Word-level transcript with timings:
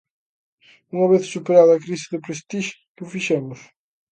Unha 0.95 1.09
vez 1.13 1.23
superada 1.33 1.71
a 1.73 1.81
crise 1.85 2.07
do 2.11 2.23
Prestige, 2.25 2.71
¿que 2.95 3.11
fixemos? 3.13 3.59